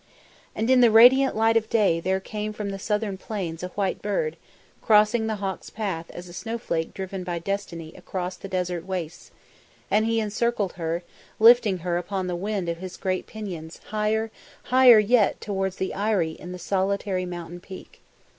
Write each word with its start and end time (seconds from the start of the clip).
"And 0.55 0.67
in 0.71 0.81
the 0.81 0.89
radiant 0.89 1.35
light 1.35 1.55
of 1.55 1.69
day 1.69 1.99
there 1.99 2.19
came 2.19 2.53
from 2.53 2.71
the 2.71 2.79
southern 2.79 3.19
plains 3.19 3.61
a 3.61 3.67
white 3.67 4.01
bird, 4.01 4.35
crossing 4.81 5.27
the 5.27 5.35
hawk's 5.35 5.69
path 5.69 6.09
as 6.09 6.27
a 6.27 6.33
snowflake 6.33 6.95
driven 6.95 7.23
by 7.23 7.37
Destiny 7.37 7.93
across 7.95 8.35
the 8.35 8.47
desert 8.47 8.83
wastes; 8.83 9.29
and 9.91 10.07
he 10.07 10.19
encircled 10.19 10.73
her, 10.73 11.03
lifting 11.39 11.77
her 11.85 11.99
upon 11.99 12.25
the 12.25 12.35
wind 12.35 12.67
of 12.67 12.79
his 12.79 12.97
great 12.97 13.27
pinions 13.27 13.79
higher, 13.89 14.31
higher 14.63 14.97
yet 14.97 15.39
towards 15.39 15.75
the 15.75 15.93
eyrie 15.93 16.31
in 16.31 16.51
the 16.51 16.57
solitary 16.57 17.27
mountain 17.27 17.59
peak. 17.59 18.01